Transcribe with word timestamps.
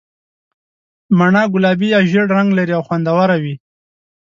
مڼه 1.17 1.43
ګلابي 1.53 1.87
یا 1.93 1.99
ژېړ 2.09 2.25
رنګ 2.37 2.49
لري 2.57 2.73
او 2.77 2.83
خوندوره 2.87 3.37
وي. 3.43 3.55